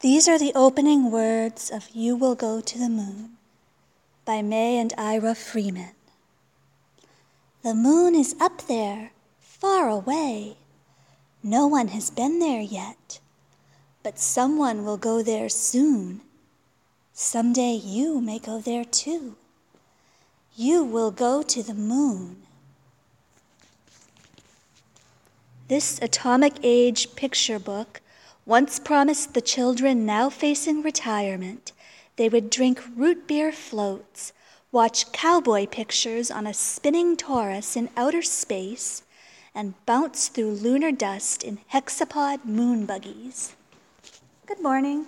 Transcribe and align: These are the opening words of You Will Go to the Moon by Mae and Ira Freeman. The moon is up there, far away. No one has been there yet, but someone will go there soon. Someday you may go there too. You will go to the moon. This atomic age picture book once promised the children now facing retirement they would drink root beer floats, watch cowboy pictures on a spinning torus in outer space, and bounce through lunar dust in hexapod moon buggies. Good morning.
These 0.00 0.28
are 0.28 0.38
the 0.38 0.52
opening 0.54 1.10
words 1.10 1.68
of 1.68 1.90
You 1.92 2.16
Will 2.16 2.34
Go 2.34 2.62
to 2.62 2.78
the 2.78 2.88
Moon 2.88 3.36
by 4.24 4.40
Mae 4.40 4.78
and 4.78 4.94
Ira 4.96 5.34
Freeman. 5.34 5.90
The 7.62 7.74
moon 7.74 8.14
is 8.14 8.34
up 8.40 8.66
there, 8.66 9.10
far 9.40 9.90
away. 9.90 10.56
No 11.42 11.66
one 11.66 11.88
has 11.88 12.08
been 12.08 12.38
there 12.38 12.62
yet, 12.62 13.20
but 14.02 14.18
someone 14.18 14.86
will 14.86 14.96
go 14.96 15.22
there 15.22 15.50
soon. 15.50 16.22
Someday 17.12 17.74
you 17.74 18.22
may 18.22 18.38
go 18.38 18.58
there 18.58 18.86
too. 18.86 19.36
You 20.56 20.82
will 20.82 21.10
go 21.10 21.42
to 21.42 21.62
the 21.62 21.74
moon. 21.74 22.44
This 25.68 25.98
atomic 26.00 26.54
age 26.62 27.14
picture 27.16 27.58
book 27.58 28.00
once 28.46 28.78
promised 28.78 29.34
the 29.34 29.40
children 29.40 30.04
now 30.06 30.28
facing 30.30 30.82
retirement 30.82 31.72
they 32.20 32.28
would 32.28 32.50
drink 32.50 32.82
root 32.96 33.26
beer 33.26 33.50
floats, 33.50 34.34
watch 34.70 35.10
cowboy 35.10 35.66
pictures 35.66 36.30
on 36.30 36.46
a 36.46 36.52
spinning 36.52 37.16
torus 37.16 37.78
in 37.78 37.88
outer 37.96 38.20
space, 38.20 39.04
and 39.54 39.72
bounce 39.86 40.28
through 40.28 40.50
lunar 40.50 40.92
dust 40.92 41.42
in 41.42 41.60
hexapod 41.72 42.44
moon 42.44 42.84
buggies. 42.84 43.56
Good 44.44 44.60
morning. 44.60 45.06